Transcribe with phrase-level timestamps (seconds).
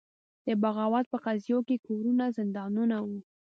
[0.45, 3.19] د بغاوت په قضیو کې کورونه زندانونه وو.